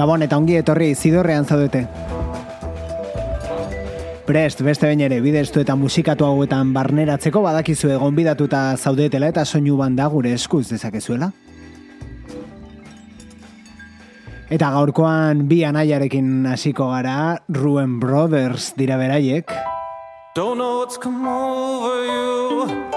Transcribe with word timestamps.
Gabon 0.00 0.22
eta 0.24 0.38
ongi 0.40 0.54
etorri 0.56 0.94
zidorrean 0.96 1.44
zaudete. 1.44 1.82
Prest, 4.24 4.62
beste 4.64 4.88
bain 4.88 5.02
ere, 5.04 5.18
bideztu 5.20 5.60
eta 5.60 5.74
musikatu 5.76 6.24
hauetan 6.24 6.70
barneratzeko 6.72 7.42
badakizu 7.44 7.90
egon 7.98 8.16
bidatuta 8.16 8.62
zaudetela 8.78 9.28
eta 9.28 9.44
soinu 9.44 9.76
banda 9.76 10.06
gure 10.08 10.32
eskuz 10.32 10.70
dezakezuela. 10.70 11.28
Eta 14.50 14.70
gaurkoan 14.72 15.44
bi 15.50 15.60
anaiarekin 15.68 16.46
hasiko 16.48 16.88
gara, 16.94 17.36
Ruen 17.52 17.98
Brothers 18.00 18.72
dira 18.80 18.96
beraiek. 18.96 19.52
Don't 20.34 20.56
know 20.56 20.78
what's 20.78 20.96
come 20.96 21.28
over 21.28 22.06
you 22.06 22.89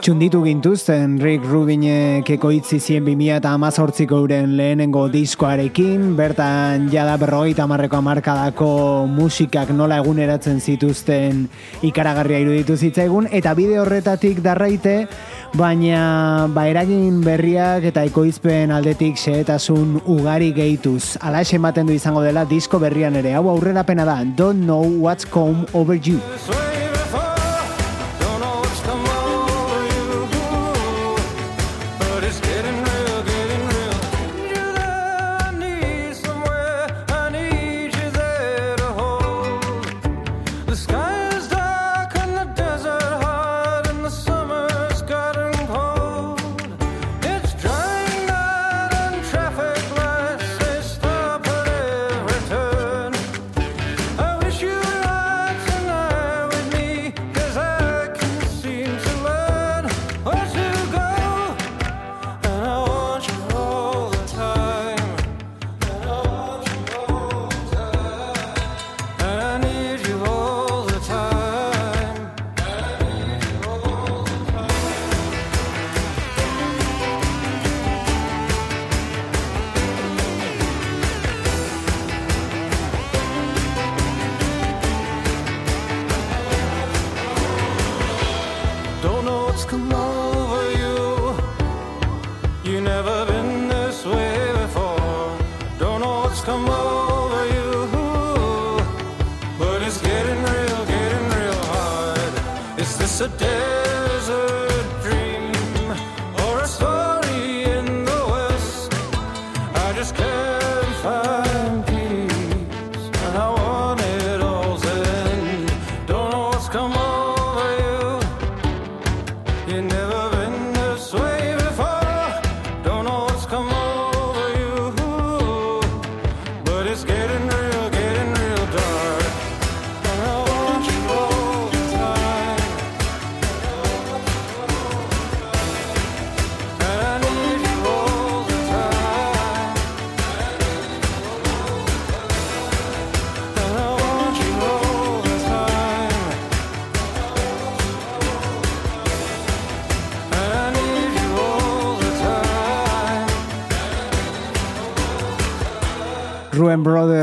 Txunditu 0.00 0.38
gintuzten 0.46 1.18
Rick 1.20 1.44
Rubinek 1.44 2.30
ekoitzi 2.32 2.78
zien 2.80 3.04
bimia 3.04 3.36
eta 3.36 3.50
amazortziko 3.52 4.22
uren 4.24 4.54
lehenengo 4.56 5.02
diskoarekin, 5.12 6.16
bertan 6.16 6.88
jada 6.88 7.18
berroi 7.20 7.50
eta 7.52 7.68
marreko 7.68 8.00
amarkadako 8.00 8.70
musikak 9.12 9.74
nola 9.76 10.00
eguneratzen 10.00 10.64
zituzten 10.64 11.44
ikaragarria 11.84 12.40
iruditu 12.40 12.78
zitzaigun, 12.80 13.28
eta 13.28 13.52
bide 13.60 13.76
horretatik 13.84 14.40
darraite, 14.40 15.04
baina 15.52 16.48
ba 16.48 16.64
eragin 16.72 17.20
berriak 17.20 17.84
eta 17.92 18.08
ekoizpen 18.08 18.72
aldetik 18.72 19.20
xehetasun 19.20 20.00
ugari 20.06 20.54
gehituz. 20.56 21.18
Ala 21.20 21.44
ematen 21.44 21.92
du 21.92 21.92
izango 21.92 22.24
dela 22.24 22.48
disko 22.48 22.80
berrian 22.80 23.20
ere, 23.20 23.36
hau 23.36 23.50
aurrera 23.52 23.84
pena 23.84 24.08
da, 24.08 24.24
don't 24.24 24.64
know 24.64 24.80
what's 24.80 25.28
come 25.28 25.66
over 25.74 25.92
you. 25.92 26.20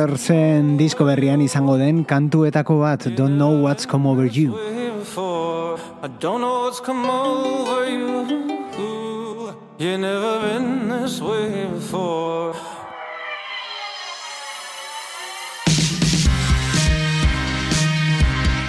Brothersen 0.09 0.69
disko 0.79 1.05
berrian 1.05 1.41
izango 1.45 1.75
den 1.77 1.99
kantuetako 2.03 2.79
bat 2.81 3.03
Don't 3.13 3.37
know 3.37 3.61
what's 3.61 3.85
come 3.85 4.07
over 4.09 4.25
you. 4.25 4.57
I 6.01 6.07
don't 6.19 6.41
know 6.41 6.65
what's 6.65 6.79
come 6.79 7.05
over 7.05 7.85
you. 7.85 9.53
You 9.77 9.97
never 9.99 10.39
been 10.41 10.89
this 10.89 11.21
way 11.21 11.67
before 11.67 12.55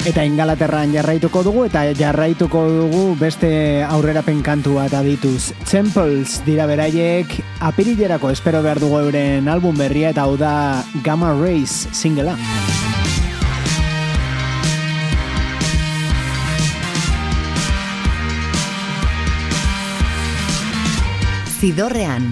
Eta 0.00 0.22
ingalaterran 0.24 0.94
jarraituko 0.94 1.42
dugu 1.44 1.66
eta 1.66 1.82
jarraituko 1.92 2.62
dugu 2.72 3.02
beste 3.20 3.50
aurrerapen 3.84 4.38
kantu 4.40 4.78
bat 4.78 4.94
adituz. 4.96 5.52
Temples 5.68 6.38
dira 6.46 6.64
beraiek 6.64 7.34
apirilerako 7.68 8.30
espero 8.32 8.62
behar 8.64 8.80
dugu 8.80 8.96
euren 9.02 9.50
album 9.52 9.76
berria 9.76 10.14
eta 10.14 10.24
hau 10.24 10.38
da 10.40 10.80
Gamma 11.04 11.34
Rays 11.36 11.84
singela. 11.92 12.32
Zidorrean, 21.60 22.24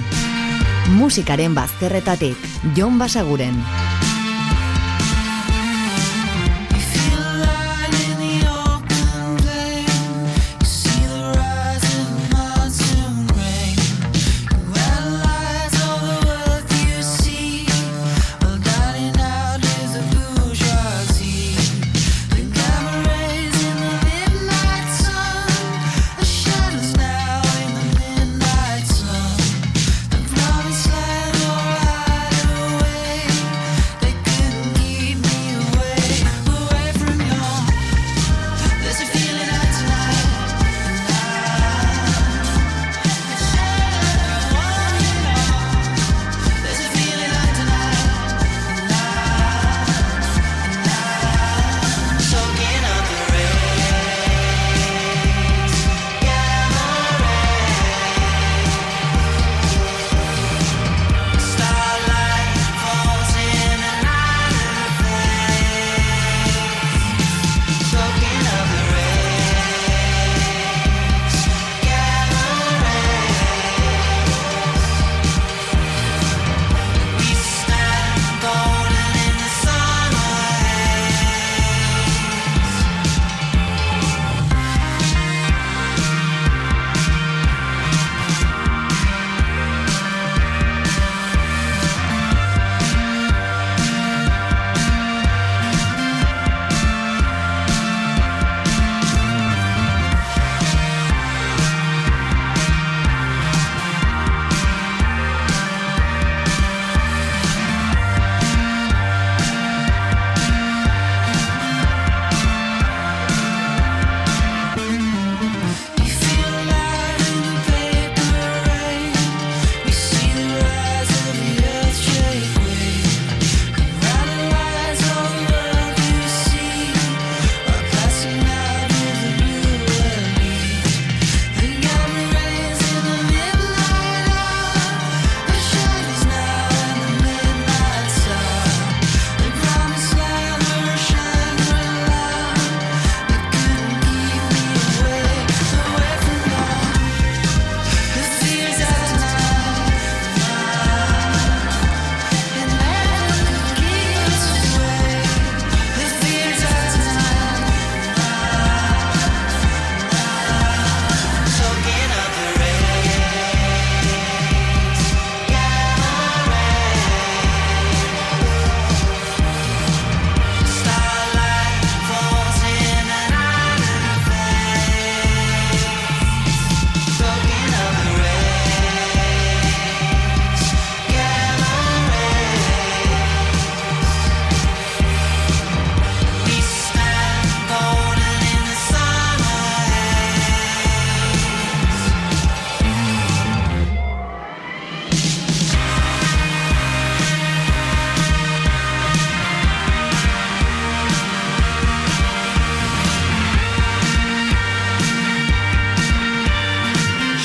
musikaren 0.96 1.52
bazterretatik, 1.52 2.48
Jon 2.72 2.96
Basaguren. 2.96 3.60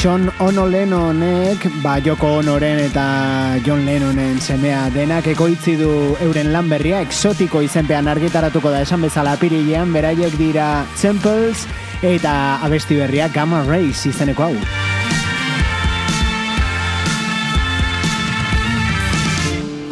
Sean 0.04 0.30
Ono 0.40 0.68
Lennonek, 0.68 1.64
ba 1.82 1.94
Joko 2.04 2.28
Onoren 2.42 2.82
eta 2.84 3.56
John 3.64 3.86
Lennonen 3.88 4.42
semea 4.44 4.90
denak 4.92 5.30
ekoitzi 5.32 5.78
du 5.80 5.88
euren 6.26 6.50
lan 6.52 6.68
berria, 6.68 7.00
exotiko 7.00 7.62
izenpean 7.64 8.12
argitaratuko 8.12 8.74
da. 8.74 8.82
Esan 8.84 9.00
bezala 9.08 9.38
pirilean, 9.40 9.96
beraiek 9.96 10.36
dira 10.36 10.84
Temples 11.00 11.64
eta 12.04 12.60
abesti 12.68 13.00
berria 13.00 13.30
Gamma 13.32 13.64
Rays 13.64 14.04
izeneko 14.12 14.50
hau. 14.50 14.52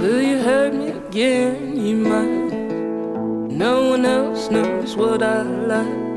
Will 0.04 0.20
you 0.20 0.44
hurt 0.44 0.76
me 0.76 0.92
again, 0.92 1.80
you 1.80 1.96
might. 1.96 2.52
No 3.48 3.96
one 3.96 4.06
else 4.06 4.52
knows 4.52 4.98
what 4.98 5.24
I 5.24 5.44
like 5.72 6.11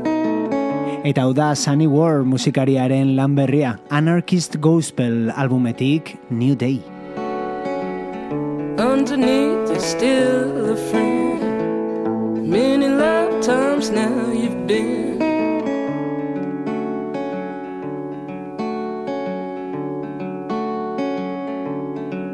Eta 1.05 1.21
hau 1.21 1.35
da 1.37 1.51
Sunny 1.53 1.85
War 1.85 2.23
musikariaren 2.25 3.11
lan 3.13 3.35
berria, 3.37 3.75
Anarchist 3.93 4.57
Gospel 4.57 5.29
albumetik 5.37 6.17
New 6.31 6.55
Day. 6.57 6.81
Underneath 8.81 9.69
you're 9.69 9.79
still 9.79 10.73
a 10.73 10.75
friend. 10.89 12.49
Many 12.49 12.89
lifetimes 12.89 13.91
now 13.91 14.33
you've 14.33 14.65
been. 14.65 15.19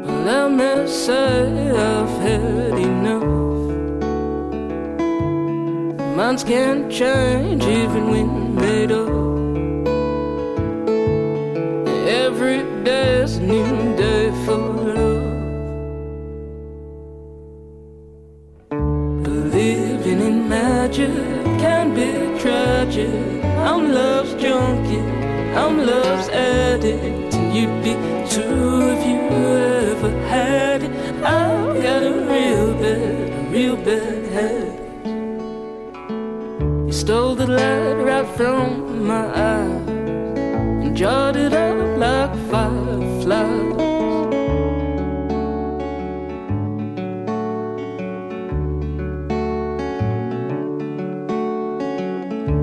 Well, 0.06 0.28
I 0.32 0.48
must 0.48 1.04
say 1.04 1.76
I've 1.76 2.16
had 2.24 2.78
enough. 2.80 3.28
Minds 6.16 6.42
can't 6.42 6.90
change 6.90 7.64
even 7.64 8.08
when 8.08 8.41
made 8.62 8.92
up. 8.92 9.08
Every 12.24 12.60
day's 12.84 13.38
new 13.38 13.96
day 14.02 14.30
for 14.44 14.60
love. 14.88 15.30
Believing 19.28 20.20
in 20.28 20.36
magic 20.48 21.14
can 21.64 21.86
be 21.98 22.10
tragic. 22.42 23.44
I'm 23.68 23.82
love's 24.00 24.34
junkie, 24.42 25.06
I'm 25.62 25.74
love's 25.90 26.28
addict, 26.28 27.34
and 27.34 27.48
you'd 27.56 27.78
be 27.86 27.94
too 28.34 28.66
if 28.94 29.00
you 29.10 29.20
ever 29.90 30.12
had 30.34 30.78
it. 30.86 30.92
I've 31.38 31.82
got 31.86 32.02
a 32.12 32.14
real 32.32 32.68
bad, 32.82 33.52
real 33.52 33.76
bad 33.76 34.22
habit 34.36 34.71
stole 37.02 37.34
the 37.34 37.48
light 37.48 37.94
right 37.94 38.28
from 38.36 39.04
my 39.04 39.26
eyes 39.26 39.88
and 40.84 40.96
jarred 40.96 41.34
it 41.34 41.52
up 41.52 41.76
like 41.98 42.32
fireflies. 42.48 43.72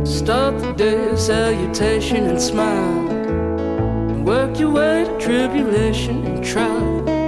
Start 0.07 0.57
the 0.61 0.71
day 0.71 1.17
salutation 1.17 2.27
and 2.27 2.41
smile, 2.41 3.09
and 4.09 4.25
work 4.25 4.57
your 4.57 4.71
way 4.71 5.03
to 5.03 5.19
tribulation 5.19 6.25
and 6.25 6.45
trial. 6.45 7.18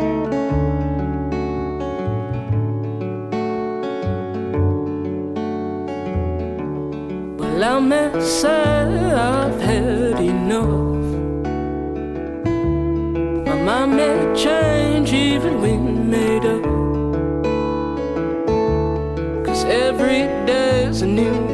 I've 8.44 9.62
had 9.62 10.20
enough. 10.20 10.66
My 13.46 13.56
mind 13.64 13.96
may 13.98 14.36
change 14.36 15.14
even 15.14 15.62
when 15.62 16.10
made 16.10 16.44
up. 16.44 16.64
Cause 19.46 19.64
every 19.66 20.22
day's 20.48 21.04
a 21.04 21.06
new 21.06 21.51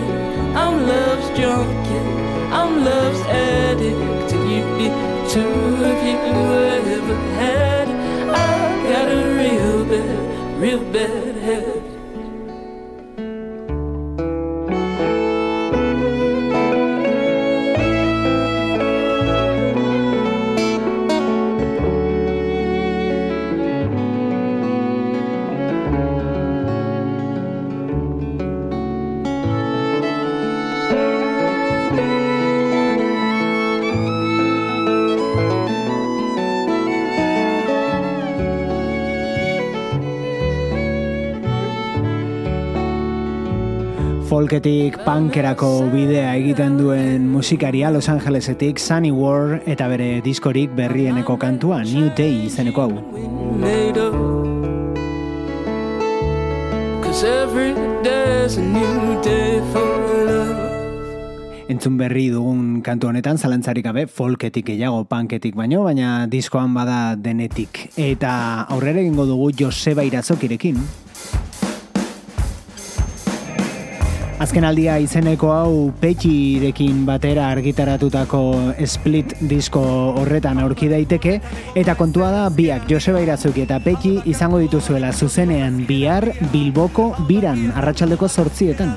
I'm 0.00 0.86
love's 0.86 1.28
junkie, 1.38 2.06
I'm 2.52 2.84
love's 2.84 3.20
addict, 3.20 4.32
and 4.32 4.50
you'd 4.50 4.78
be 4.78 4.88
too 5.32 5.52
if 5.92 6.00
you 6.08 6.18
ever 6.94 7.16
had. 7.40 7.88
I've 8.28 8.82
got 8.92 9.08
a 9.10 9.22
real 9.34 9.84
bad, 9.84 10.60
real 10.60 10.84
bad 10.92 11.36
head. 11.36 11.75
Folketik 44.46 44.94
punkerako 45.02 45.88
bidea 45.90 46.36
egiten 46.38 46.76
duen 46.78 47.24
musikaria 47.26 47.88
Los 47.90 48.06
Angelesetik 48.08 48.78
Sunny 48.78 49.10
War 49.10 49.56
eta 49.66 49.88
bere 49.90 50.20
diskorik 50.22 50.70
berrieneko 50.70 51.34
kantua 51.34 51.80
New 51.82 52.12
Day 52.14 52.44
izeneko 52.46 52.84
hau. 52.84 52.92
Entzun 61.66 61.96
berri 61.98 62.28
dugun 62.30 62.84
kantu 62.86 63.10
honetan 63.10 63.42
zalantzarik 63.42 63.88
gabe 63.88 64.06
folketik 64.06 64.68
gehiago 64.70 65.02
punketik 65.10 65.58
baino, 65.58 65.82
baina 65.82 66.28
diskoan 66.30 66.70
bada 66.70 67.16
denetik. 67.16 67.88
Eta 67.96 68.62
aurrera 68.70 69.02
egingo 69.02 69.26
dugu 69.26 69.50
Joseba 69.58 70.06
Irazokirekin. 70.06 70.78
Azken 74.36 74.66
aldia 74.68 74.98
izeneko 75.00 75.48
hau 75.48 75.70
petxirekin 75.96 77.06
batera 77.08 77.46
argitaratutako 77.54 78.40
split 78.84 79.32
disko 79.48 79.80
horretan 80.20 80.60
aurki 80.60 80.90
daiteke 80.92 81.38
eta 81.72 81.94
kontua 81.96 82.28
da 82.34 82.42
biak 82.52 82.84
Joseba 82.90 83.22
Irazuki 83.24 83.64
eta 83.64 83.80
Petxi 83.80 84.18
izango 84.28 84.60
dituzuela 84.60 85.14
zuzenean 85.16 85.86
bihar 85.88 86.28
Bilboko 86.52 87.14
biran 87.30 87.70
arratsaldeko 87.80 88.28
sortzietan. 88.28 88.92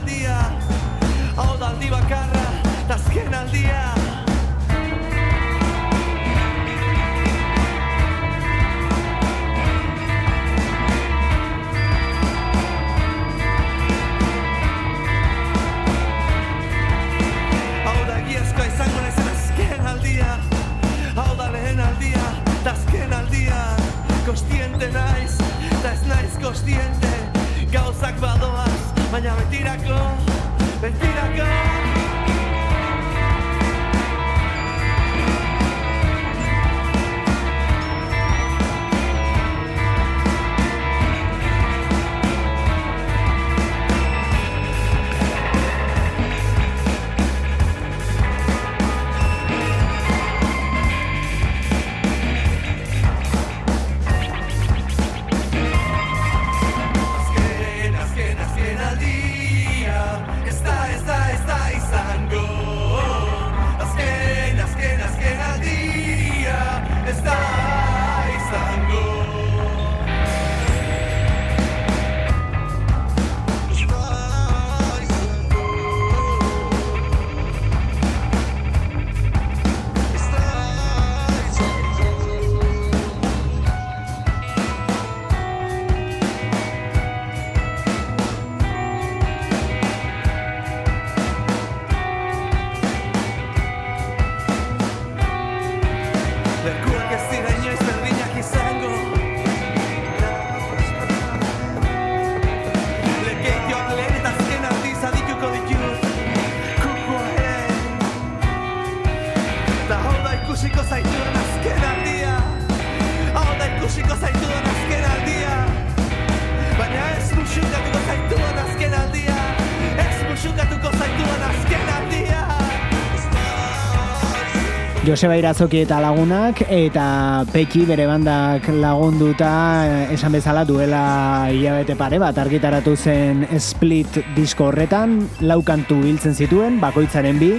Joseba 125.10 125.40
Irazoki 125.40 125.80
eta 125.82 125.98
lagunak 126.04 126.60
eta 126.70 127.42
Peki 127.50 127.80
bere 127.90 128.04
bandak 128.06 128.68
lagunduta 128.78 129.54
eh, 129.88 130.14
esan 130.14 130.36
bezala 130.38 130.62
duela 130.70 131.48
hilabete 131.50 131.96
pare 131.98 132.20
bat 132.22 132.38
argitaratu 132.38 132.94
zen 132.94 133.42
split 133.58 134.20
disko 134.36 134.68
horretan 134.68 135.18
laukantu 135.42 135.98
biltzen 136.04 136.38
zituen 136.38 136.78
bakoitzaren 136.84 137.42
bi 137.42 137.56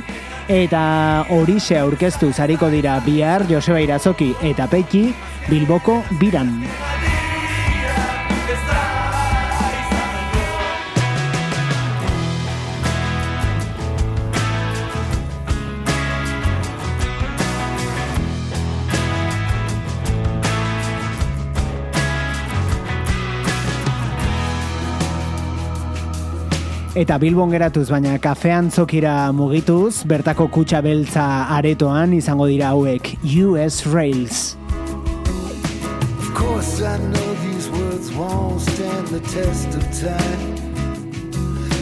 eta 0.47 0.85
horixe 1.35 1.81
aurkeztu 1.81 2.31
zariko 2.31 2.71
dira 2.71 3.01
bihar 3.03 3.49
Joseba 3.51 3.83
Irazoki 3.83 4.31
eta 4.53 4.71
Peki 4.71 5.09
Bilboko 5.51 6.05
biran. 6.23 6.55
Eta 27.01 27.17
Bilbon 27.17 27.49
geratuz, 27.49 27.87
baina 27.89 28.19
kafean 28.21 28.67
zokira 28.69 29.33
mugituz, 29.33 30.03
bertako 30.05 30.51
kutsa 30.53 30.83
beltza 30.85 31.23
aretoan 31.57 32.13
izango 32.13 32.45
dira 32.51 32.75
hauek 32.75 33.15
US 33.41 33.87
Rails. 33.89 34.41
Of 36.19 36.35
course 36.37 36.83
I 36.83 36.99
know 36.99 37.31
these 37.47 37.71
words 37.71 38.13
won't 38.13 38.61
stand 38.61 39.09
the 39.09 39.21
test 39.33 39.73
of 39.79 39.85
time. 39.97 40.53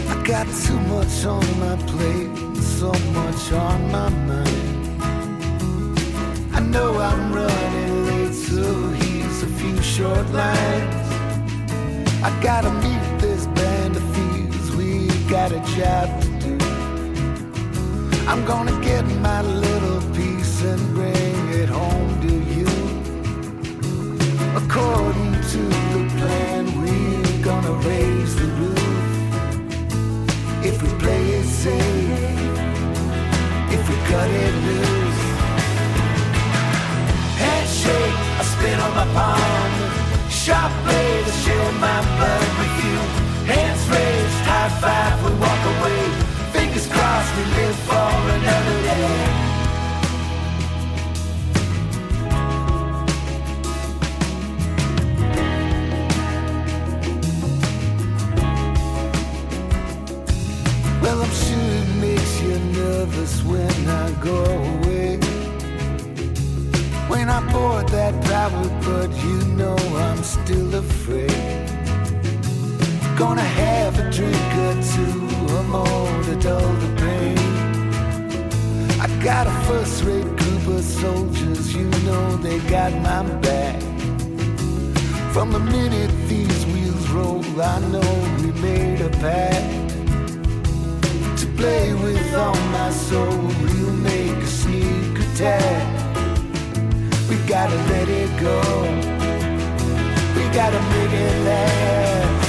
I 0.07 0.23
got 0.23 0.47
too 0.63 0.79
much 0.87 1.27
on 1.27 1.43
my 1.59 1.75
plate, 1.91 2.63
so 2.79 2.93
much 3.19 3.51
on 3.51 3.91
my 3.91 4.09
mind. 4.31 5.03
I 6.55 6.61
know 6.61 6.95
I'm 6.95 7.33
running 7.33 8.07
late, 8.07 8.35
so 8.35 8.63
here's 9.03 9.43
a 9.43 9.51
few 9.59 9.83
short 9.83 10.31
lines. 10.31 11.11
I 12.23 12.31
gotta 12.41 12.71
meet 12.71 12.98
got 15.49 15.57
a 15.57 15.77
job 15.77 16.09
to 16.21 16.29
do. 16.41 16.59
I'm 18.27 18.45
gonna 18.45 18.79
get 18.85 19.05
my 19.23 19.41
little 19.43 20.01
piece 20.15 20.63
and 20.63 20.95
bring 20.95 21.49
it 21.61 21.69
home 21.69 22.21
to 22.21 22.35
you. 22.55 22.69
According 24.63 25.33
to 25.53 25.63
the 25.93 26.03
plan, 26.19 26.65
we're 26.81 27.43
gonna 27.43 27.73
raise 27.89 28.35
the 28.37 28.49
roof. 28.61 28.83
If 30.65 30.83
we 30.83 30.89
play 30.99 31.25
it 31.39 31.47
safe, 31.47 32.49
if 33.75 33.83
we 33.89 33.97
cut 34.11 34.31
it 34.31 34.55
loose. 34.69 35.23
Handshake, 37.43 38.19
I 38.41 38.45
spit 38.53 38.79
on 38.85 38.93
my 39.01 39.07
palm. 39.17 39.73
Sharp 40.29 40.73
blade, 40.85 41.25
I 41.25 41.35
share 41.43 41.73
my 41.87 42.01
blood 42.17 42.49
with 42.59 42.75
you. 42.85 42.99
Hands 43.53 43.83
raised, 43.89 44.18
high 44.51 44.71
five, 44.83 45.15
we 45.25 45.31
walk 45.45 45.63
away. 45.73 46.03
Fingers 46.55 46.87
crossed, 46.95 47.33
we 47.37 47.45
live 47.59 47.79
for 47.89 48.11
another 48.37 48.79
day. 48.89 49.49
Well, 61.03 61.19
I'm 61.25 61.35
sure 61.45 61.71
it 61.83 61.91
makes 62.07 62.35
you 62.43 62.55
nervous 62.83 63.35
when 63.45 63.79
I 64.05 64.11
go 64.31 64.41
away. 64.75 65.19
When 67.13 67.29
I 67.31 67.41
board 67.53 67.89
that 67.89 68.15
private, 68.25 68.75
but 68.87 69.11
you 69.25 69.39
know 69.59 69.77
I'm 70.07 70.23
still 70.23 70.75
afraid. 70.75 71.78
Gonna 73.19 73.43
have 73.43 73.99
a 73.99 74.09
drink 74.13 74.37
or 74.65 74.75
two 74.95 75.29
or 75.53 75.65
more 75.65 76.23
to 76.23 76.37
dull 76.37 76.73
the 76.75 76.91
pain. 77.03 77.37
I 79.01 79.09
got 79.25 79.49
a 79.49 79.51
first 79.67 80.05
rate 80.05 80.23
group 80.37 80.69
of 80.69 80.85
soldiers, 80.85 81.75
you 81.75 81.87
know 82.07 82.37
they 82.37 82.61
got 82.71 82.93
my 83.03 83.25
back. 83.41 83.83
From 85.33 85.51
the 85.51 85.59
minute 85.59 86.13
these 86.29 86.65
wheels 86.67 87.09
roll, 87.11 87.43
I 87.61 87.81
know 87.91 88.11
we 88.41 88.53
made 88.63 89.01
a 89.01 89.11
pact. 89.19 89.91
To 91.41 91.47
play 91.57 91.93
with 91.95 92.35
all 92.37 92.55
my 92.71 92.91
soul, 92.91 93.37
we'll 93.63 93.95
make 93.95 94.37
a 94.37 94.47
sneak 94.47 95.19
attack. 95.27 95.87
We 97.29 97.37
gotta 97.49 97.79
let 97.93 98.09
it 98.09 98.31
go. 98.41 98.61
We 100.37 100.45
gotta 100.55 100.81
make 100.93 101.13
it 101.13 101.45
last 101.45 102.48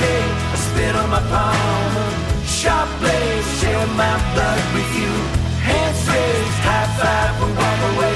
handshake, 0.00 0.54
a 0.54 0.56
spit 0.56 0.96
on 0.96 1.10
my 1.10 1.20
palm. 1.30 2.44
Sharp 2.44 2.88
blade, 3.00 3.44
share 3.58 3.86
my 3.96 4.16
blood 4.34 4.62
with 4.74 4.90
you. 4.96 5.12
Hands 5.60 6.08
raised, 6.08 6.60
high 6.66 6.88
five, 6.98 7.34
we 7.40 7.52
walk 7.52 7.80
away. 7.94 8.09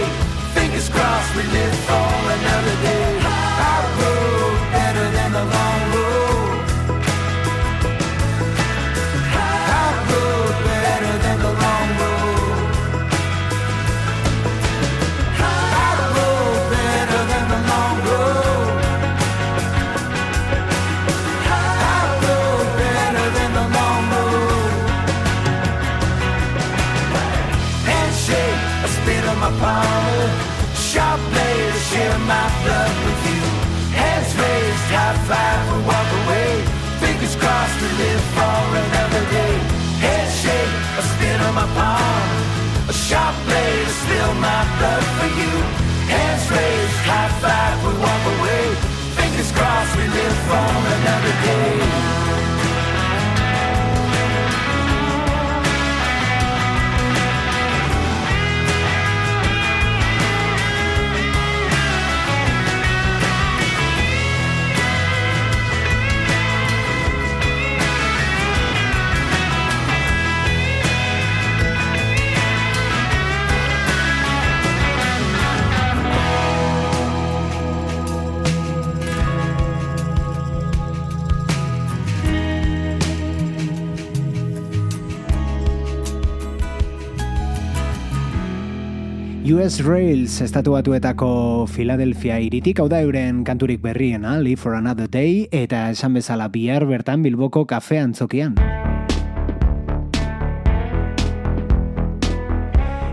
US 89.55 89.85
Rails 89.87 90.41
estatu 90.43 90.73
batuetako 90.75 91.67
Philadelphia 91.71 92.41
iritik, 92.43 92.81
hau 92.83 92.89
da 92.91 92.99
euren 93.05 93.45
kanturik 93.47 93.79
berriena, 93.85 94.41
Live 94.43 94.59
for 94.59 94.75
Another 94.75 95.07
Day, 95.07 95.45
eta 95.55 95.93
esan 95.93 96.17
bezala 96.19 96.49
bihar 96.51 96.83
bertan 96.89 97.23
Bilboko 97.23 97.63
kafean 97.71 98.17
zokian. 98.19 98.57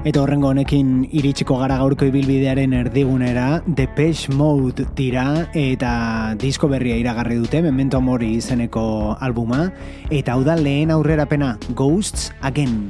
Eta 0.02 0.24
horrengo 0.24 0.50
honekin 0.50 1.04
iritsiko 1.14 1.60
gara 1.62 1.78
gaurko 1.78 2.10
ibilbidearen 2.10 2.74
erdigunera, 2.74 3.62
Depeche 3.68 4.34
Mode 4.34 4.88
dira 4.98 5.46
eta 5.54 6.34
disko 6.42 6.72
berria 6.72 6.98
iragarri 6.98 7.38
dute, 7.44 7.62
Memento 7.62 8.02
Mori 8.02 8.34
izeneko 8.40 9.18
albuma, 9.20 9.68
eta 10.10 10.34
hau 10.34 10.42
da 10.48 10.58
lehen 10.58 10.90
aurrerapena, 10.90 11.60
Ghosts 11.76 12.32
Again. 12.42 12.90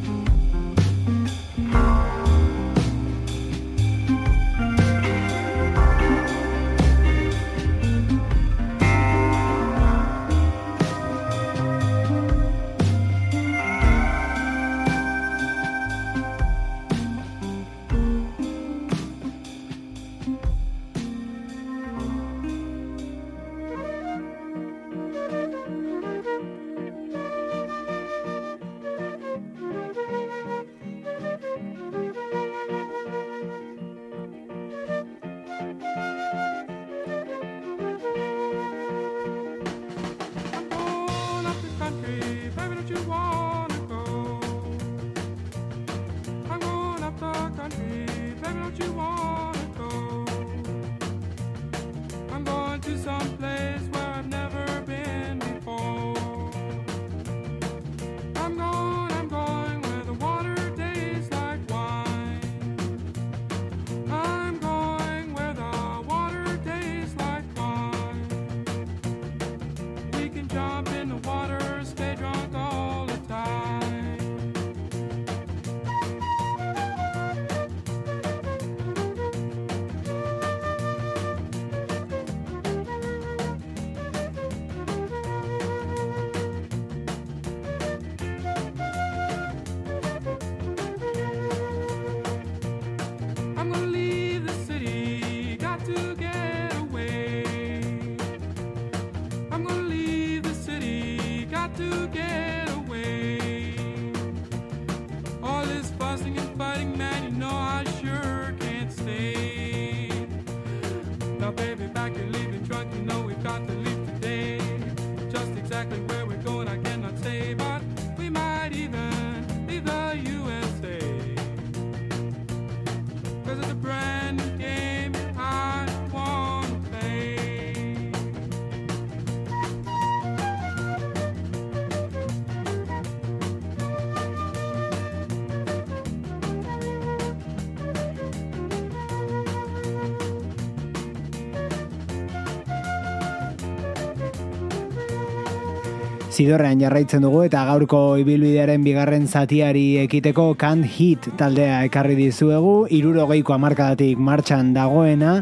Zidorrean 146.31 146.79
jarraitzen 146.79 147.25
dugu 147.25 147.41
eta 147.43 147.65
gaurko 147.67 148.15
ibilbidearen 148.21 148.85
bigarren 148.85 149.25
zatiari 149.27 149.97
ekiteko 150.05 150.53
Can't 150.55 150.87
Hit 150.87 151.25
taldea 151.35 151.81
ekarri 151.83 152.15
dizuegu, 152.15 152.85
irurogeiko 152.87 153.51
amarkadatik 153.51 154.15
martxan 154.15 154.69
dagoena 154.71 155.41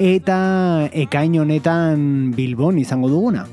eta 0.00 0.38
ekain 0.96 1.36
honetan 1.42 2.30
Bilbon 2.32 2.78
izango 2.80 3.10
duguna. 3.12 3.44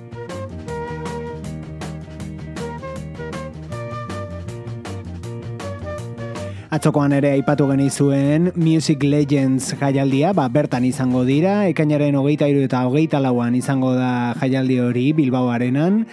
Atzokoan 6.72 7.18
ere 7.18 7.34
aipatu 7.36 7.68
genizuen 7.68 8.54
Music 8.56 9.04
Legends 9.04 9.74
jaialdia, 9.76 10.32
ba, 10.32 10.48
bertan 10.48 10.88
izango 10.88 11.26
dira, 11.28 11.66
ekainaren 11.68 12.16
hogeita 12.16 12.48
iru 12.48 12.64
eta 12.64 12.86
hogeita 12.88 13.20
lauan 13.20 13.60
izango 13.60 13.92
da 13.96 14.32
jaialdi 14.40 14.80
hori 14.84 15.06
Bilbao 15.20 15.52
arenan, 15.52 16.06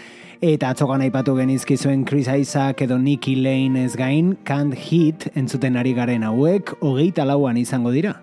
Eta 0.45 0.75
atzokan 0.75 1.01
aipatu 1.01 1.33
genizkizuen 1.39 2.03
Chris 2.05 2.27
Isaac 2.29 2.83
edo 2.85 2.99
Nicky 3.01 3.33
Lane 3.39 3.87
ez 3.87 3.95
gain, 3.97 4.35
Can't 4.45 4.77
Hit 4.77 5.31
entzuten 5.33 5.79
ari 5.81 5.95
garen 5.97 6.21
hauek, 6.21 6.75
hogeita 6.85 7.25
lauan 7.25 7.57
izango 7.57 7.89
dira. 7.95 8.19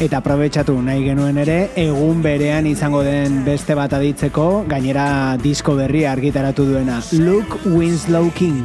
Eta 0.00 0.22
aprobetsatu 0.22 0.78
nahi 0.80 1.04
genuen 1.04 1.36
ere, 1.44 1.58
egun 1.76 2.24
berean 2.24 2.64
izango 2.72 3.04
den 3.04 3.42
beste 3.44 3.76
bat 3.76 3.92
aditzeko, 3.92 4.64
gainera 4.72 5.36
disko 5.44 5.76
berria 5.76 6.16
argitaratu 6.16 6.64
duena, 6.72 7.02
Luke 7.20 7.60
Winslow 7.68 8.32
King. 8.32 8.64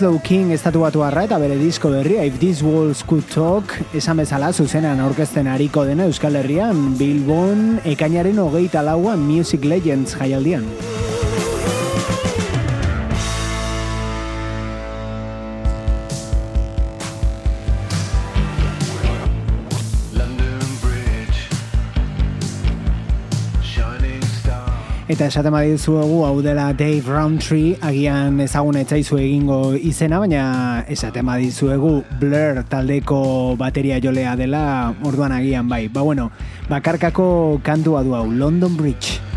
Winslow 0.00 0.22
King 0.24 0.48
estatu 0.54 0.80
batu 0.80 1.02
arra 1.04 1.26
eta 1.26 1.36
bere 1.36 1.58
disko 1.60 1.90
berria 1.92 2.22
If 2.24 2.38
This 2.40 2.62
Walls 2.64 3.02
Could 3.04 3.26
Talk 3.28 3.74
esan 3.92 4.22
bezala 4.22 4.48
zuzenan 4.48 5.02
orkesten 5.04 5.50
hariko 5.52 5.84
dena 5.84 6.06
Euskal 6.08 6.38
Herrian 6.40 6.94
Bilbon 6.96 7.82
ekainaren 7.84 8.40
hogeita 8.40 8.80
lauan 8.80 9.20
Music 9.28 9.68
Legends 9.68 10.16
jaialdian. 10.16 10.64
Eta 25.20 25.26
esaten 25.28 25.52
badizuegu 25.52 26.22
hau 26.24 26.38
dela 26.40 26.70
Dave 26.72 27.04
Roundtree 27.04 27.74
agian 27.84 28.40
ezagun 28.40 28.78
etzaizu 28.80 29.18
egingo 29.20 29.58
izena, 29.76 30.16
baina 30.22 30.46
esaten 30.88 31.28
badizuegu 31.28 31.92
Blur 32.22 32.64
taldeko 32.72 33.20
bateria 33.60 34.00
jolea 34.00 34.32
dela 34.40 34.62
orduan 35.04 35.36
agian 35.36 35.68
bai. 35.68 35.88
Ba 35.92 36.08
bueno, 36.08 36.30
bakarkako 36.72 37.60
kantua 37.60 38.00
du 38.00 38.16
hau, 38.16 38.30
London 38.32 38.80
Bridge. 38.80 39.29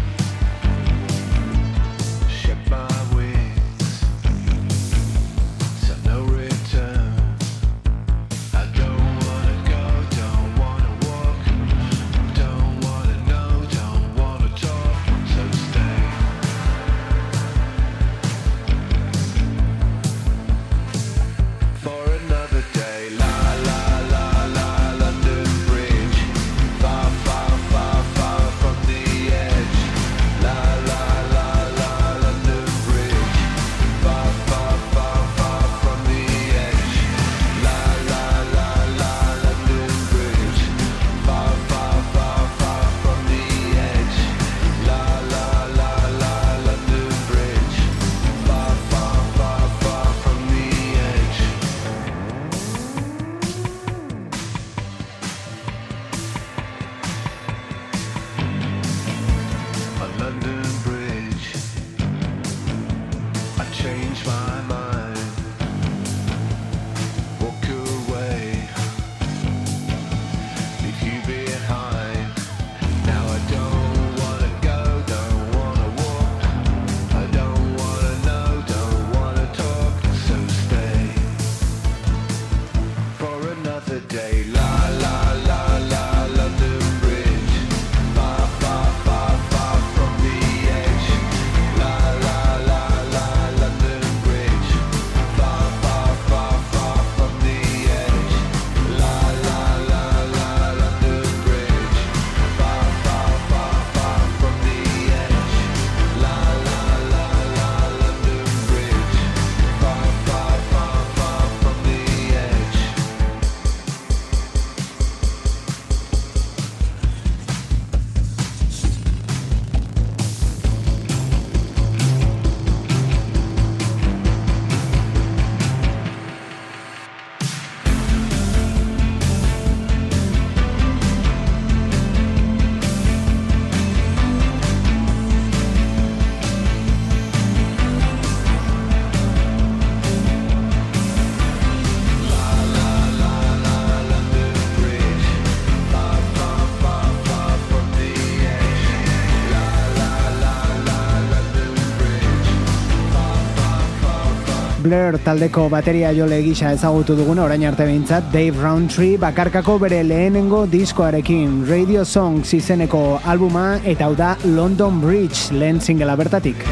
Blur 154.94 155.16
taldeko 155.26 155.64
bateria 155.74 156.12
jole 156.14 156.38
gisa 156.46 156.72
ezagutu 156.76 157.16
duguna 157.18 157.42
orain 157.48 157.64
arte 157.66 157.82
behintzat 157.88 158.28
Dave 158.36 158.62
Roundtree 158.62 159.16
bakarkako 159.24 159.80
bere 159.82 160.04
lehenengo 160.06 160.60
diskoarekin 160.70 161.56
Radio 161.70 162.06
Songs 162.06 162.54
izeneko 162.54 163.02
albuma 163.34 163.66
eta 163.96 164.12
hau 164.12 164.14
da 164.20 164.36
London 164.60 165.02
Bridge 165.02 165.58
lehen 165.64 165.82
singela 165.82 166.20
bertatik. 166.20 166.68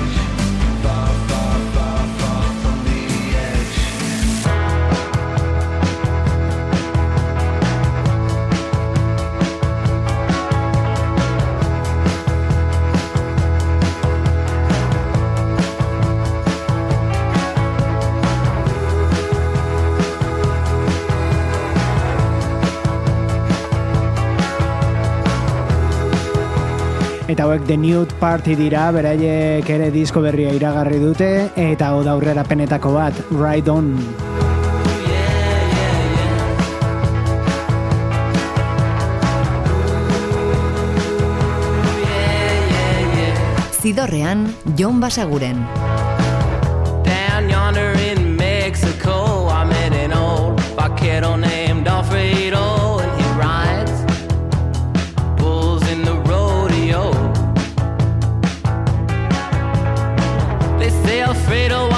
Hauek 27.52 27.68
The 27.68 27.76
Nude 27.76 28.14
Party 28.16 28.56
dira, 28.56 28.86
beraiek 28.96 29.68
ere 29.68 29.90
disko 29.92 30.22
berria 30.24 30.54
iragarri 30.56 31.00
dute, 31.02 31.28
eta 31.60 31.90
hau 31.92 32.00
da 32.06 32.14
aurrera 32.16 32.46
penetako 32.48 32.94
bat, 32.96 33.18
Ride 33.28 33.72
On. 33.72 33.90
Zidorrean, 43.82 44.48
Jon 44.78 45.02
Basaguren. 45.02 45.66
Down 47.04 47.50
yonder 47.50 47.92
in 48.00 48.38
Mexico, 48.38 49.50
I 49.50 49.66
met 49.66 49.92
an 49.92 50.14
old 50.14 50.62
vaquero 50.78 51.36
named 51.36 51.61
fade 61.52 61.74
away. 61.74 61.91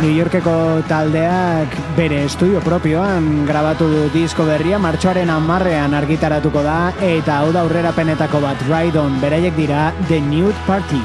New 0.00 0.16
Yorkeko 0.16 0.80
taldeak 0.88 1.74
bere 1.96 2.22
estudio 2.24 2.62
propioan 2.64 3.44
grabatu 3.44 3.88
du 3.90 4.06
disko 4.14 4.46
berria 4.48 4.78
martxoaren 4.80 5.28
amarrean 5.34 5.92
argitaratuko 5.98 6.62
da 6.64 6.78
eta 7.04 7.42
hau 7.42 7.52
da 7.52 7.66
aurrerapenetako 7.66 8.40
bat 8.46 8.64
Ride 8.70 9.02
On 9.02 9.20
beraiek 9.20 9.56
dira 9.60 9.90
The 10.08 10.22
Nude 10.24 10.56
Party. 10.66 11.04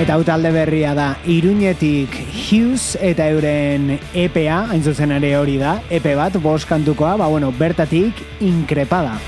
Eta 0.00 0.14
hau 0.16 0.22
talde 0.24 0.48
berria 0.54 0.94
da 0.96 1.10
Iruñetik 1.28 2.14
Hughes 2.32 2.96
eta 3.04 3.26
euren 3.28 3.98
EPA, 4.16 4.62
hain 4.72 4.80
zuzen 4.80 5.12
ere 5.18 5.34
hori 5.36 5.58
da, 5.60 5.74
EP 5.92 6.08
bat, 6.16 6.40
bost 6.40 6.70
kantukoa, 6.70 7.18
ba 7.20 7.28
bueno, 7.28 7.52
bertatik 7.52 8.24
inkrepada. 8.40 9.18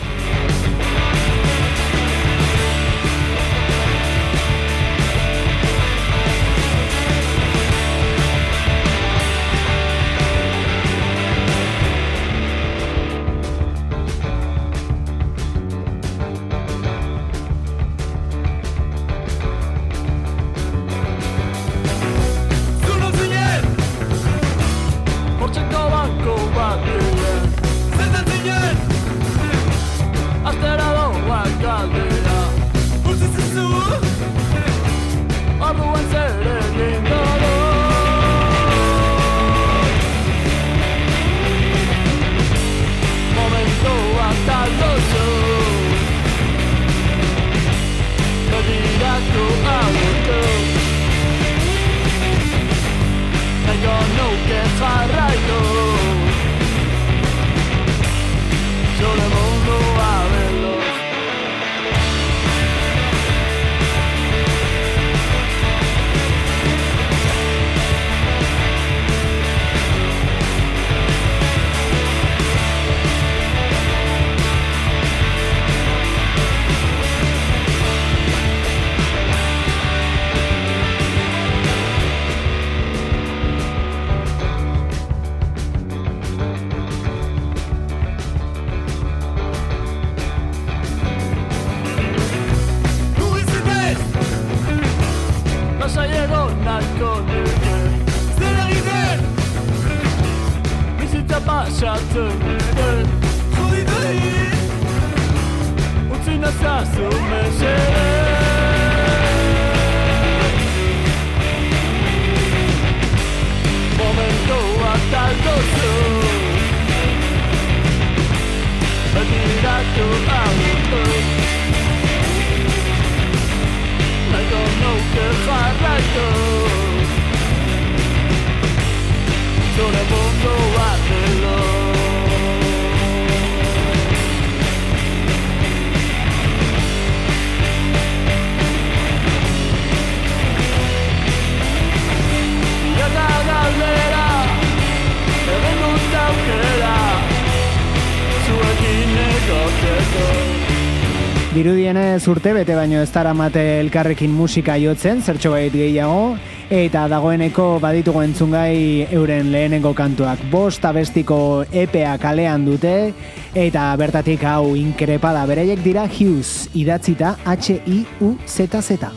Dirudienez 151.92 152.28
urte 152.32 152.54
bete 152.56 152.72
baino 152.72 153.02
ez 153.04 153.10
dara 153.12 153.34
mate 153.36 153.60
elkarrekin 153.82 154.30
musika 154.32 154.78
jotzen, 154.80 155.18
zertxo 155.20 155.50
bait 155.52 155.74
gehiago, 155.76 156.38
eta 156.72 157.02
dagoeneko 157.12 157.66
baditugu 157.82 158.22
entzungai 158.24 159.08
euren 159.12 159.50
lehenengo 159.52 159.90
kantuak. 159.92 160.40
Bost 160.48 160.86
abestiko 160.88 161.66
EPA 161.68 162.14
kalean 162.22 162.64
dute, 162.64 163.12
eta 163.52 163.90
bertatik 164.00 164.40
hau 164.48 164.72
inkrepada 164.72 165.42
bereiek 165.44 165.82
dira 165.84 166.06
Hughes, 166.08 166.70
idatzita 166.72 167.34
H-I-U-Z-Z. 167.44 169.10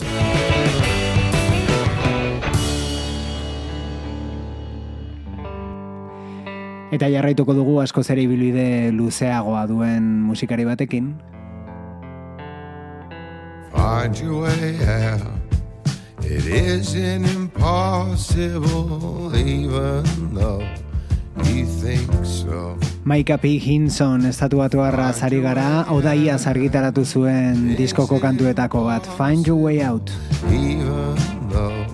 Eta 6.91 7.07
jarraituko 7.07 7.55
dugu 7.55 7.79
asko 7.79 8.03
zer 8.03 8.19
ibilbide 8.19 8.91
luzeagoa 8.91 9.63
duen 9.71 10.11
musikari 10.27 10.67
batekin, 10.67 11.13
Find 13.75 14.17
your 14.19 14.41
way 14.43 14.77
out. 14.87 15.21
It 16.21 16.45
isn't 16.47 17.25
impossible, 17.25 19.35
even 19.35 20.03
though 20.33 20.63
you 21.43 21.65
think 21.65 22.09
so. 22.25 22.77
Maika 23.05 23.37
P. 23.37 23.59
Hinson 23.59 24.25
estatuatu 24.25 24.81
arra 24.81 25.11
zari 25.13 25.41
gara, 25.41 25.85
odaia 25.93 26.37
argitaratu 26.39 27.05
zuen 27.05 27.75
diskoko 27.77 28.19
kantuetako 28.19 28.85
bat, 28.87 29.05
Find 29.17 29.45
Your 29.45 29.61
Way 29.61 29.83
Out. 29.85 30.09
even 30.49 31.15
though 31.49 31.85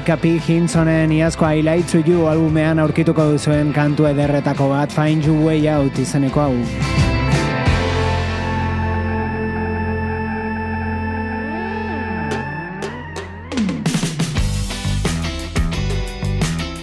Maika 0.00 0.16
P. 0.16 0.38
Hinsonen 0.40 1.10
iazko 1.12 1.44
I 1.44 1.60
Like 1.60 1.84
to 1.92 1.98
You 2.00 2.22
albumean 2.24 2.78
aurkituko 2.80 3.26
duzuen 3.34 3.68
kantu 3.76 4.06
ederretako 4.08 4.70
bat 4.70 4.94
Find 4.96 5.26
Your 5.28 5.42
Way 5.44 5.66
Out 5.68 5.98
izeneko 6.00 6.40
hau. 6.40 6.54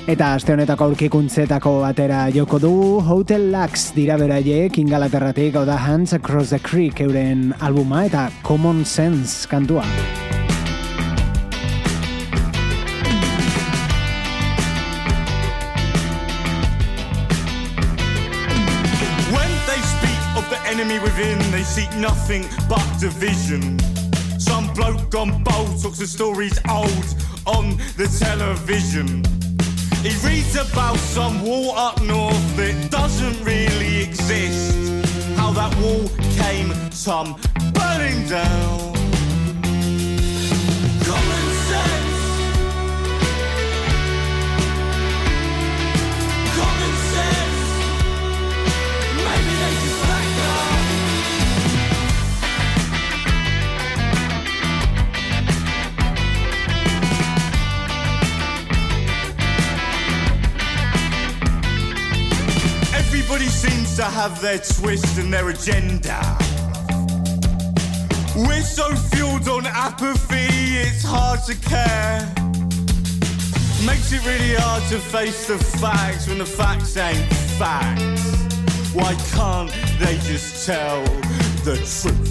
Eta 0.05 0.29
aste 0.35 0.53
honetako 0.53 0.91
aurkikuntzetako 0.91 1.73
batera 1.87 2.27
joko 2.37 2.61
du 2.61 2.75
Hotel 3.01 3.49
Lux 3.55 3.95
dira 3.97 4.19
beraiek 4.21 4.77
ingalaterratik 4.77 5.57
hau 5.57 5.65
da 5.65 5.81
Hands 5.87 6.13
Across 6.21 6.53
the 6.53 6.61
Creek 6.61 7.01
euren 7.01 7.49
albuma 7.57 8.05
eta 8.05 8.29
Common 8.45 8.85
Sense 8.85 9.49
kantua. 9.49 9.89
Nothing 22.17 22.47
but 22.67 22.85
division. 22.99 23.77
Some 24.39 24.73
bloke 24.73 25.09
gone 25.11 25.43
bold 25.43 25.81
talks 25.81 26.01
of 26.01 26.07
stories 26.07 26.57
old 26.67 27.07
on 27.45 27.77
the 27.95 28.07
television. 28.19 29.23
He 30.01 30.11
reads 30.25 30.55
about 30.55 30.97
some 30.97 31.43
wall 31.45 31.77
up 31.77 32.01
north 32.01 32.57
that 32.57 32.89
doesn't 32.89 33.39
really 33.45 34.01
exist. 34.01 34.73
How 35.37 35.51
that 35.51 35.73
wall 35.77 36.09
came 36.41 36.73
some 36.91 37.39
burning 37.73 38.27
down. 38.27 38.96
Seems 63.69 63.95
to 63.95 64.03
have 64.03 64.39
their 64.41 64.59
twist 64.59 65.17
and 65.17 65.31
their 65.31 65.49
agenda. 65.49 66.19
We're 68.35 68.61
so 68.61 68.93
fueled 68.95 69.47
on 69.47 69.65
apathy, 69.65 70.77
it's 70.77 71.03
hard 71.03 71.39
to 71.45 71.55
care. 71.55 72.19
Makes 73.85 74.11
it 74.11 74.25
really 74.25 74.55
hard 74.55 74.83
to 74.89 74.99
face 74.99 75.47
the 75.47 75.57
facts 75.57 76.27
when 76.27 76.37
the 76.39 76.45
facts 76.45 76.97
ain't 76.97 77.31
facts. 77.57 78.25
Why 78.93 79.15
can't 79.35 79.71
they 79.99 80.17
just 80.19 80.65
tell 80.65 81.03
the 81.63 81.77
truth? 81.77 82.26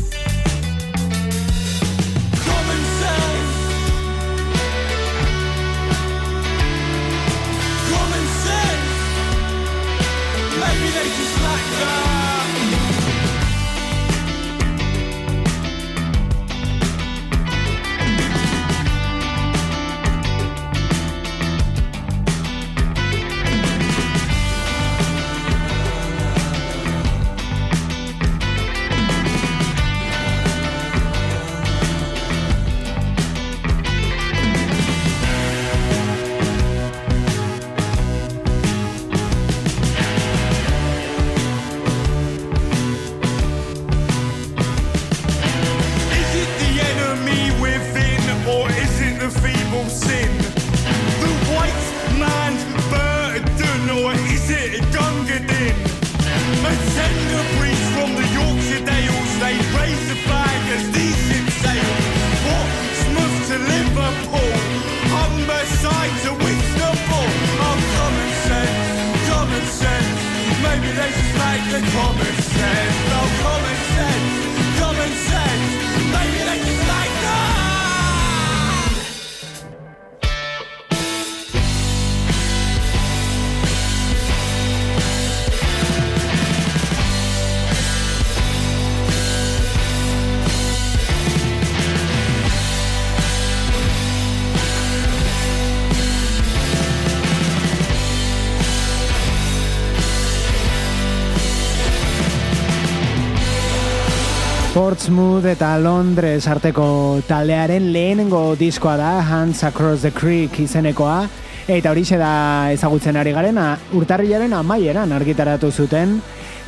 Portsmouth 104.77 105.47
eta 105.49 105.71
Londres 105.81 106.45
arteko 106.53 107.23
taldearen 107.25 107.87
lehenengo 107.95 108.51
diskoa 108.61 108.99
da 109.01 109.13
Hands 109.25 109.63
Across 109.65 110.03
the 110.03 110.11
Creek 110.13 110.59
izenekoa. 110.61 111.23
Eta 111.65 111.95
horixe 111.95 112.19
da 112.21 112.69
ezagutzen 112.75 113.17
ari 113.17 113.33
garena 113.33 113.71
urtarrilaren 113.97 114.53
amaieran 114.53 115.17
argitaratu 115.17 115.71
zuten. 115.73 116.19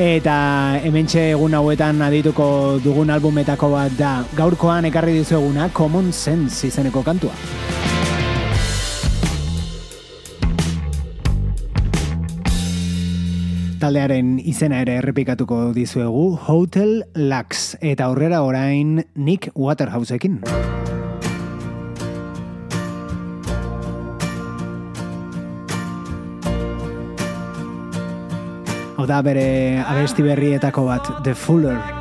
Eta 0.00 0.38
hementxe 0.88 1.26
egun 1.34 1.59
hauetan 1.61 2.00
adituko 2.09 2.48
dugun 2.80 3.12
albumetako 3.12 3.74
bat 3.76 4.00
da. 4.00 4.14
Gaurkoan 4.40 4.88
ekarri 4.88 5.18
dizueguna 5.20 5.68
Common 5.76 6.09
Sense 6.09 6.64
izeneko 6.72 7.04
kantua. 7.04 7.36
Taldearen 13.79 14.41
izena 14.43 14.81
ere 14.83 14.97
errepikatuko 14.99 15.68
dizuegu 15.70 16.33
Hotel 16.51 17.05
Lux 17.14 17.76
eta 17.79 18.09
aurrera 18.11 18.41
orain 18.43 19.05
Nick 19.14 19.53
Waterhouseekin. 19.55 20.41
Hau 28.99 29.07
da 29.07 29.20
bere 29.22 29.47
abesti 29.87 30.26
berrietako 30.26 30.89
bat, 30.91 31.14
The 31.22 31.37
Fuller. 31.39 31.97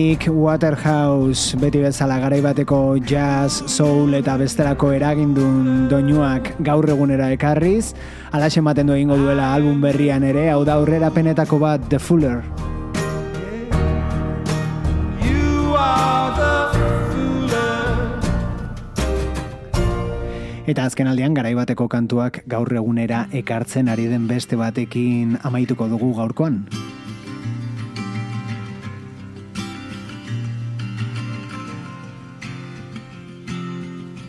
Nick 0.00 0.30
Waterhouse 0.32 1.58
beti 1.60 1.82
bezala 1.84 2.16
garaibateko 2.22 2.96
jazz, 3.04 3.52
soul 3.68 4.14
eta 4.16 4.38
bestelako 4.40 4.94
eragindun 4.96 5.90
doinuak 5.90 6.54
gaur 6.64 6.88
egunera 6.88 7.26
ekarriz, 7.34 7.92
alaxe 8.32 8.62
ematen 8.62 8.88
du 8.88 8.94
egingo 8.96 9.18
duela 9.20 9.50
album 9.52 9.82
berrian 9.84 10.24
ere, 10.24 10.46
hau 10.54 10.62
da 10.64 10.78
aurrera 10.80 11.10
penetako 11.12 11.58
bat 11.60 11.84
The 11.92 12.00
Fuller. 12.00 12.40
Eta 20.64 20.86
azken 20.88 21.12
aldian 21.12 21.36
garaibateko 21.36 21.90
kantuak 21.92 22.40
gaur 22.48 22.72
egunera 22.72 23.26
ekartzen 23.42 23.92
ari 23.92 24.08
den 24.08 24.24
beste 24.32 24.56
batekin 24.56 25.36
amaituko 25.44 25.90
dugu 25.92 26.14
gaurkoan. 26.22 26.64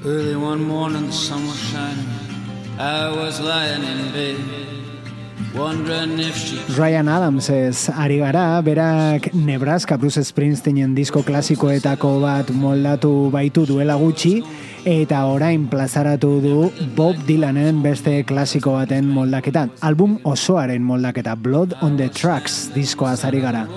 Early 0.03 0.35
one 0.35 0.63
morning, 0.65 1.05
the 1.05 1.11
sun 1.13 1.45
was 1.45 1.59
shining. 1.69 2.09
I 2.79 3.13
was 3.13 3.39
lying 3.39 3.83
in 3.83 4.11
bed, 4.11 4.35
wondering 5.53 6.17
if 6.17 6.35
she 6.35 6.57
Ryan 6.73 7.07
Adams 7.07 7.51
ez 7.51 7.87
ari 7.93 8.17
gara, 8.17 8.63
berak 8.65 9.31
Nebraska 9.35 9.99
Bruce 9.99 10.23
Springsteenen 10.25 10.95
disko 10.97 11.21
klasikoetako 11.21 12.19
bat 12.25 12.49
moldatu 12.49 13.29
baitu 13.29 13.67
duela 13.69 13.93
gutxi, 14.01 14.41
eta 14.89 15.21
orain 15.29 15.69
plazaratu 15.69 16.41
du 16.41 16.71
Bob 16.97 17.21
Dylanen 17.27 17.83
beste 17.85 18.23
klasiko 18.25 18.73
baten 18.73 19.05
moldaketa. 19.05 19.69
Album 19.81 20.17
osoaren 20.23 20.81
moldaketa, 20.81 21.37
Blood 21.37 21.77
on 21.83 21.97
the 21.97 22.09
Tracks 22.09 22.71
diskoaz 22.73 23.21
ari 23.23 23.39
gara. 23.45 23.67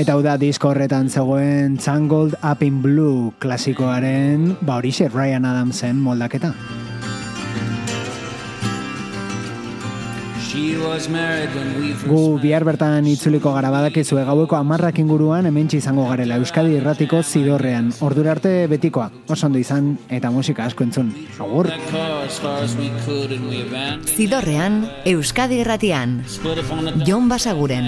Eta 0.00 0.14
hau 0.14 0.22
da 0.24 0.36
disko 0.40 0.70
horretan 0.72 1.10
zegoen 1.12 1.76
Tangled 1.76 2.38
Up 2.40 2.62
in 2.64 2.80
Blue 2.80 3.32
klasikoaren, 3.38 4.56
ba 4.64 4.80
horixe 4.80 5.10
Ryan 5.12 5.44
Adamsen 5.44 6.00
moldaketa. 6.00 6.54
Gu 10.50 12.32
met. 12.34 12.42
bihar 12.42 12.64
bertan 12.66 13.06
itzuliko 13.06 13.52
gara 13.54 13.70
badakizue 13.70 14.24
gaueko 14.26 14.56
amarrak 14.56 14.98
inguruan 14.98 15.46
hementsi 15.46 15.78
izango 15.78 16.08
garela 16.08 16.38
Euskadi 16.42 16.74
irratiko 16.74 17.22
zidorrean. 17.22 17.92
Ordura 18.00 18.32
arte 18.32 18.66
betikoa, 18.66 19.10
oso 19.28 19.46
ondo 19.46 19.58
izan 19.58 19.96
eta 20.08 20.30
musika 20.30 20.64
asko 20.64 20.82
entzun. 20.82 21.12
Agur! 21.38 21.70
Zidorrean, 24.16 24.82
Euskadi 25.04 25.60
Irratian, 25.62 26.24
Jon 27.06 27.28
Basaguren. 27.28 27.86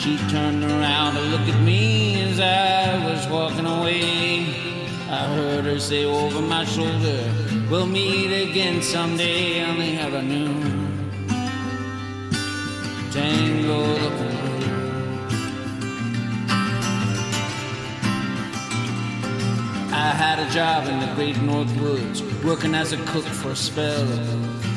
She 0.00 0.16
turned 0.30 0.64
around 0.64 1.14
to 1.14 1.20
look 1.20 1.46
at 1.46 1.60
me 1.60 2.22
as 2.22 2.40
I 2.40 3.04
was 3.04 3.28
walking 3.28 3.66
away. 3.66 4.69
I 5.12 5.26
heard 5.26 5.64
her 5.64 5.80
say 5.80 6.04
over 6.04 6.40
my 6.40 6.64
shoulder, 6.64 7.34
We'll 7.68 7.86
meet 7.86 8.30
again 8.30 8.80
someday 8.80 9.60
on 9.64 9.76
the 9.76 9.96
avenue. 9.96 10.54
In 13.16 13.62
blue. 13.62 13.96
I 19.92 20.10
had 20.14 20.38
a 20.38 20.48
job 20.50 20.86
in 20.86 21.00
the 21.00 21.12
great 21.16 21.42
North 21.42 21.76
Woods, 21.80 22.22
working 22.44 22.76
as 22.76 22.92
a 22.92 22.96
cook 23.06 23.24
for 23.24 23.50
a 23.50 23.56
spell. 23.56 24.06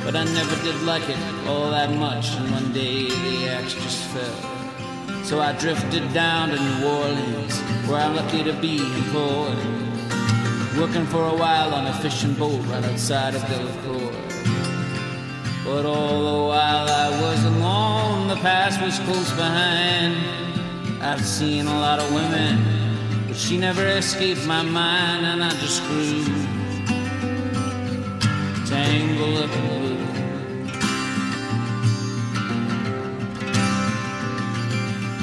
But 0.04 0.16
I 0.16 0.24
never 0.24 0.56
did 0.64 0.82
like 0.82 1.08
it 1.10 1.48
all 1.48 1.70
that 1.70 1.92
much, 1.92 2.36
and 2.38 2.50
one 2.50 2.74
day 2.74 3.08
the 3.08 3.50
axe 3.50 3.76
just 3.76 4.04
fell. 4.06 5.24
So 5.24 5.40
I 5.40 5.54
drifted 5.60 6.12
down 6.12 6.50
to 6.50 6.56
New 6.56 6.88
Orleans, 6.88 7.60
where 7.88 8.02
I'm 8.02 8.16
lucky 8.16 8.44
to 8.44 8.54
be 8.54 8.80
employed. 8.80 9.93
Working 10.80 11.06
for 11.06 11.24
a 11.28 11.36
while 11.36 11.74
on 11.74 11.86
a 11.86 11.94
fishing 12.02 12.34
boat 12.34 12.60
right 12.66 12.84
outside 12.84 13.36
of 13.36 13.42
Delacroix. 13.48 14.12
But 15.64 15.86
all 15.86 16.24
the 16.32 16.48
while 16.50 16.90
I 16.90 17.22
was 17.22 17.46
alone, 17.46 18.28
the 18.28 18.36
past 18.38 18.82
was 18.82 18.98
close 19.00 19.32
behind. 19.32 20.16
I've 21.02 21.24
seen 21.24 21.68
a 21.68 21.80
lot 21.80 22.00
of 22.00 22.12
women, 22.12 22.58
but 23.28 23.38
she 23.38 23.58
never 23.58 23.86
escaped 23.86 24.46
my 24.48 24.64
mind, 24.64 25.26
and 25.26 25.44
I 25.44 25.52
just 25.52 25.84
grew 25.84 26.26
tangled 28.66 29.44
up 29.44 29.56
in 29.56 29.68
blue. 29.70 30.24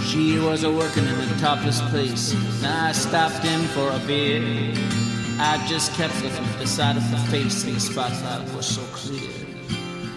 She 0.07 0.39
was 0.39 0.63
a 0.63 0.71
working 0.71 1.07
in 1.07 1.29
the 1.29 1.37
topless 1.41 1.81
place. 1.91 2.35
And 2.63 2.67
I 2.67 2.93
stopped 2.93 3.45
in 3.45 3.61
for 3.75 3.91
a 3.91 3.99
beer. 4.07 5.10
I 5.43 5.57
just 5.67 5.95
kept 5.95 6.15
looking 6.23 6.45
at 6.45 6.59
the 6.59 6.67
side 6.67 6.99
of 6.99 7.03
her 7.05 7.31
face, 7.31 7.65
and 7.65 7.75
the 7.75 7.81
spotlight 7.81 8.55
was 8.55 8.67
so 8.67 8.83
clear. 8.93 9.31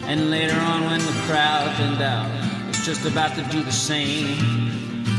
And 0.06 0.30
later 0.30 0.60
on, 0.60 0.84
when 0.84 1.00
the 1.00 1.14
crowd 1.28 1.74
thinned 1.78 2.02
out, 2.02 2.30
was 2.68 2.86
just 2.86 3.06
about 3.06 3.34
to 3.36 3.44
do 3.44 3.64
the 3.64 3.72
same. 3.72 4.36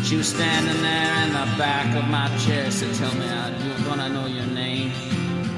She 0.05 0.17
was 0.17 0.29
standing 0.29 0.83
there 0.83 1.15
in 1.25 1.33
the 1.33 1.49
back 1.57 1.97
of 1.97 2.07
my 2.11 2.29
chair, 2.45 2.71
said, 2.71 2.95
"Tell 2.97 3.15
me, 3.15 3.27
I 3.27 3.51
do 3.63 3.85
gonna 3.85 4.11
know 4.11 4.27
your 4.27 4.45
name." 4.45 4.93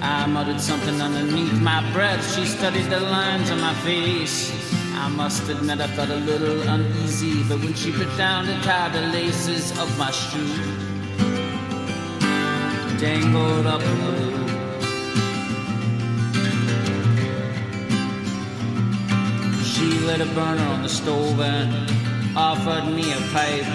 I 0.01 0.27
muttered 0.27 0.61
something 0.61 1.03
underneath 1.03 1.61
my 1.61 1.83
breath. 1.93 2.23
She 2.37 2.47
studied 2.47 2.89
the 2.89 3.01
lines 3.01 3.51
on 3.51 3.61
my 3.61 3.75
face. 3.83 4.53
I 4.95 5.09
must 5.09 5.49
admit 5.49 5.81
I 5.81 5.89
felt 5.89 6.11
a 6.11 6.17
little 6.31 6.61
uneasy, 6.69 7.43
but 7.49 7.59
when 7.59 7.75
she 7.75 7.91
put 7.91 8.17
down 8.17 8.47
the 8.47 8.55
tie 8.63 8.91
the 8.91 9.09
laces 9.09 9.73
of 9.81 9.89
my 9.99 10.13
shoe, 10.13 10.76
tangled 12.99 13.67
up 13.67 13.81
blue. 13.81 14.47
She 19.63 19.99
lit 20.01 20.21
a 20.21 20.27
burner 20.35 20.63
on 20.63 20.83
the 20.83 20.89
stove 20.89 21.41
and 21.41 21.91
offered 22.37 22.87
me 22.93 23.13
a 23.13 23.21
pipe. 23.33 23.67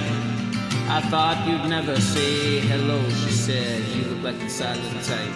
I 0.90 1.02
thought 1.10 1.48
you'd 1.48 1.70
never 1.70 2.00
say 2.02 2.60
hello, 2.62 3.00
she 3.10 3.32
said. 3.32 3.84
You 3.90 4.06
look 4.06 4.24
like 4.24 4.40
the 4.40 4.50
silent 4.50 5.04
type. 5.04 5.34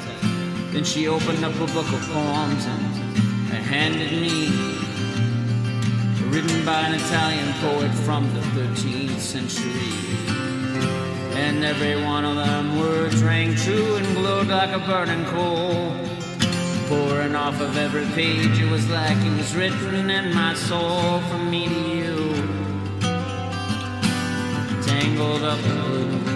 Then 0.71 0.83
she 0.83 1.07
opened 1.07 1.45
up 1.45 1.55
a 1.55 1.67
book 1.67 1.87
of 1.93 2.01
poems 2.11 2.65
and 2.65 3.63
handed 3.63 4.11
me, 4.11 4.47
written 6.29 6.65
by 6.65 6.81
an 6.87 6.95
Italian 6.95 7.53
poet 7.61 7.93
from 8.03 8.23
the 8.33 8.41
13th 8.59 9.19
century. 9.19 10.44
And 11.35 11.65
every 11.65 12.01
one 12.01 12.23
of 12.23 12.37
them 12.37 12.79
words 12.79 13.21
rang 13.21 13.55
true 13.55 13.95
and 13.95 14.07
glowed 14.15 14.47
like 14.47 14.71
a 14.71 14.79
burning 14.79 15.25
coal. 15.25 15.93
Pouring 16.87 17.35
off 17.35 17.59
of 17.59 17.77
every 17.77 18.05
page, 18.15 18.59
it 18.59 18.71
was 18.71 18.89
like 18.89 19.17
it 19.17 19.37
was 19.37 19.55
written 19.55 20.09
in 20.09 20.33
my 20.33 20.53
soul 20.53 21.19
from 21.29 21.49
me 21.51 21.67
to 21.67 21.79
you. 21.99 22.15
Tangled 24.83 25.43
up 25.43 25.59
in 25.59 25.81
blue. 25.81 26.35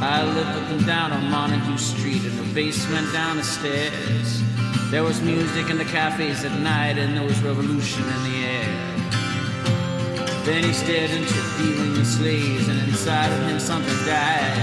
I 0.00 0.22
lived 0.24 0.50
up 0.50 0.70
and 0.70 0.86
down 0.86 1.12
on 1.12 1.30
Montague 1.30 1.78
Street 1.78 2.24
in 2.24 2.36
the 2.36 2.54
basement 2.54 3.12
down 3.12 3.36
the 3.36 3.42
stairs. 3.42 4.42
There 4.90 5.02
was 5.02 5.20
music 5.20 5.70
in 5.70 5.78
the 5.78 5.84
cafes 5.84 6.44
at 6.44 6.58
night 6.60 6.98
and 6.98 7.16
there 7.16 7.24
was 7.24 7.42
revolution 7.42 8.02
in 8.04 8.22
the 8.24 8.44
air. 8.46 8.87
Then 10.48 10.64
he 10.64 10.72
stared 10.72 11.10
into 11.10 11.34
dealing 11.58 11.94
in 11.94 12.04
slaves 12.06 12.68
and 12.68 12.80
inside 12.88 13.30
of 13.30 13.50
him 13.50 13.60
something 13.60 13.94
died. 14.06 14.56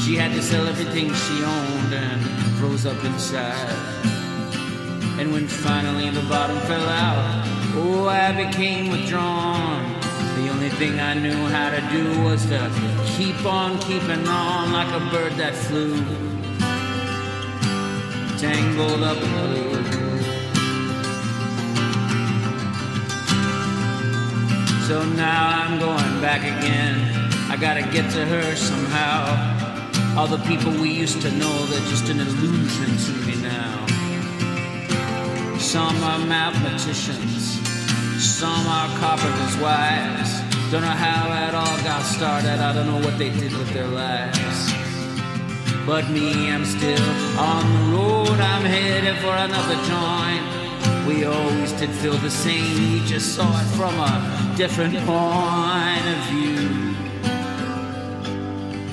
She 0.00 0.16
had 0.16 0.32
to 0.32 0.42
sell 0.42 0.66
everything 0.66 1.12
she 1.12 1.44
owned 1.44 1.92
and 1.92 2.18
froze 2.56 2.86
up 2.86 3.04
inside. 3.04 3.68
And 5.20 5.30
when 5.30 5.46
finally 5.46 6.08
the 6.08 6.22
bottom 6.30 6.56
fell 6.60 6.88
out, 6.88 7.46
oh, 7.74 8.08
I 8.08 8.32
became 8.32 8.90
withdrawn. 8.90 10.00
The 10.36 10.48
only 10.48 10.70
thing 10.70 10.98
I 10.98 11.12
knew 11.12 11.44
how 11.56 11.68
to 11.68 11.82
do 11.92 12.22
was 12.22 12.46
to 12.46 12.72
keep 13.04 13.44
on 13.44 13.78
keeping 13.80 14.26
on 14.26 14.72
like 14.72 14.88
a 14.94 15.04
bird 15.10 15.34
that 15.34 15.54
flew. 15.54 15.94
Tangled 18.38 19.02
up 19.02 19.18
in 19.22 19.30
blue. 19.30 20.11
So 24.88 25.04
now 25.04 25.48
I'm 25.48 25.78
going 25.78 26.20
back 26.20 26.40
again. 26.40 26.98
I 27.48 27.56
gotta 27.56 27.82
get 27.82 28.10
to 28.12 28.26
her 28.26 28.56
somehow. 28.56 30.18
All 30.18 30.26
the 30.26 30.42
people 30.48 30.72
we 30.72 30.90
used 30.90 31.22
to 31.22 31.30
know, 31.30 31.66
they're 31.66 31.88
just 31.88 32.08
an 32.08 32.18
illusion 32.18 32.90
to 33.06 33.12
me 33.24 33.40
now. 33.40 33.86
Some 35.58 36.02
are 36.02 36.18
mathematicians, 36.18 37.60
some 38.20 38.66
are 38.66 38.88
carpenters' 38.98 39.56
wives. 39.58 40.40
Don't 40.72 40.82
know 40.82 40.88
how 40.88 41.30
it 41.46 41.54
all 41.54 41.78
got 41.84 42.02
started, 42.02 42.58
I 42.58 42.72
don't 42.72 42.88
know 42.88 43.06
what 43.06 43.16
they 43.18 43.30
did 43.30 43.52
with 43.52 43.72
their 43.72 43.86
lives. 43.86 44.72
But 45.86 46.10
me, 46.10 46.50
I'm 46.50 46.64
still 46.64 47.08
on 47.38 47.62
the 47.72 47.96
road, 47.96 48.40
I'm 48.40 48.64
headed 48.64 49.16
for 49.18 49.30
another 49.30 49.76
joint. 49.86 50.61
We 51.06 51.24
always 51.24 51.72
did 51.72 51.90
feel 51.90 52.14
the 52.14 52.30
same, 52.30 52.92
we 52.92 53.04
just 53.06 53.34
saw 53.34 53.50
it 53.60 53.66
from 53.76 53.98
a 53.98 54.54
different 54.56 54.94
point 54.98 56.06
of 56.14 56.18
view. 56.30 56.94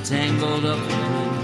Tangled 0.03 0.66
up 0.66 1.38